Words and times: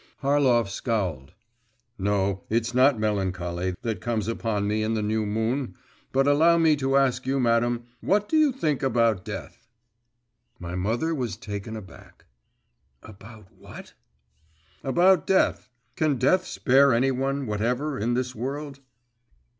Harlov 0.23 0.67
scowled. 0.67 1.31
'No, 1.99 2.43
it's 2.49 2.73
not 2.73 2.97
melancholy 2.99 3.75
that 3.83 4.01
comes 4.01 4.27
upon 4.27 4.67
me 4.67 4.81
in 4.81 4.95
the 4.95 5.03
new 5.03 5.27
moon; 5.27 5.75
but 6.11 6.25
allow 6.27 6.57
me 6.57 6.75
to 6.77 6.97
ask 6.97 7.27
you, 7.27 7.39
madam, 7.39 7.83
what 7.99 8.27
do 8.27 8.35
you 8.35 8.51
think 8.51 8.81
about 8.81 9.23
death?' 9.23 9.67
My 10.57 10.73
mother 10.73 11.13
was 11.13 11.37
taken 11.37 11.75
aback. 11.75 12.25
'About 13.03 13.45
what?' 13.55 13.93
'About 14.83 15.27
death. 15.27 15.69
Can 15.95 16.15
death 16.15 16.47
spare 16.47 16.95
any 16.95 17.11
one 17.11 17.45
whatever 17.45 17.99
in 17.99 18.15
this 18.15 18.33
world? 18.33 18.79